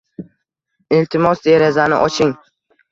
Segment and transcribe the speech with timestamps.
[1.01, 2.39] Iltimos, derazani oching